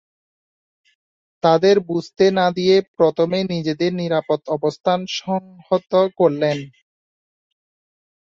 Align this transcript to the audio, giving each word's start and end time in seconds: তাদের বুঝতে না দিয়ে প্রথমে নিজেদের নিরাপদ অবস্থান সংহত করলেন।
তাদের 1.43 1.75
বুঝতে 1.89 2.25
না 2.37 2.47
দিয়ে 2.57 2.75
প্রথমে 2.97 3.39
নিজেদের 3.53 3.91
নিরাপদ 3.93 4.39
অবস্থান 4.55 4.99
সংহত 5.19 5.91
করলেন। 6.19 6.57